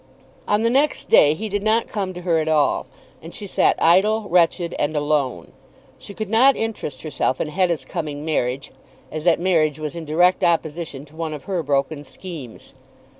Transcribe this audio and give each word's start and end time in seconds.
On 0.47 0.63
the 0.63 0.71
next 0.71 1.09
day 1.09 1.35
he 1.35 1.47
did 1.47 1.61
not 1.61 1.85
come 1.85 2.11
to 2.15 2.21
her 2.23 2.39
at 2.39 2.47
all, 2.47 2.87
and 3.21 3.35
she 3.35 3.45
sat 3.45 3.75
idle, 3.79 4.27
wretched, 4.29 4.73
and 4.79 4.95
alone. 4.97 5.51
She 5.99 6.15
could 6.15 6.27
not 6.27 6.57
interest 6.57 7.03
herself 7.03 7.39
in 7.39 7.49
Hetta's 7.49 7.85
coming 7.85 8.25
marriage, 8.25 8.71
as 9.11 9.25
that 9.25 9.39
marriage 9.39 9.77
was 9.77 9.95
in 9.95 10.05
direct 10.05 10.43
opposition 10.43 11.05
to 11.05 11.15
one 11.15 11.35
of 11.35 11.43
her 11.43 11.61
broken 11.61 12.03
schemes. 12.03 12.73